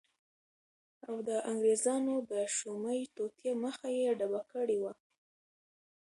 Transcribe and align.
او 1.07 1.15
د 1.27 1.29
انګریزانو 1.51 2.15
د 2.31 2.33
شومی 2.57 2.99
توطیه 3.15 3.53
مخه 3.63 3.87
یی 3.97 4.07
ډبه 4.19 4.41
کړی 4.51 4.77
وه 4.83 4.93